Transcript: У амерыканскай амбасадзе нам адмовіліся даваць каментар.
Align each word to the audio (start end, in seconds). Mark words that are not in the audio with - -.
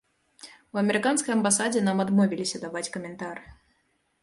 У 0.77 0.79
амерыканскай 0.81 1.33
амбасадзе 1.35 1.79
нам 1.89 2.03
адмовіліся 2.07 2.63
даваць 2.65 2.85
каментар. 2.99 3.37